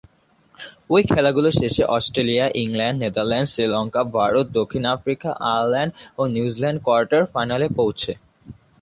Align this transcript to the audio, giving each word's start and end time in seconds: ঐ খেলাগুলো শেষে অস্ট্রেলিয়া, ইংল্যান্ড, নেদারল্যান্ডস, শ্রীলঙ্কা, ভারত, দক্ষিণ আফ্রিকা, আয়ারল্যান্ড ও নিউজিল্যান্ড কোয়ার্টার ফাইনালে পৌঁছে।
ঐ 0.91 0.95
খেলাগুলো 1.09 1.49
শেষে 1.59 1.83
অস্ট্রেলিয়া, 1.95 2.45
ইংল্যান্ড, 2.63 2.97
নেদারল্যান্ডস, 3.03 3.51
শ্রীলঙ্কা, 3.53 4.01
ভারত, 4.17 4.45
দক্ষিণ 4.59 4.83
আফ্রিকা, 4.95 5.29
আয়ারল্যান্ড 5.49 5.91
ও 6.17 6.21
নিউজিল্যান্ড 6.27 6.79
কোয়ার্টার 6.85 7.21
ফাইনালে 7.33 7.67
পৌঁছে। 7.79 8.11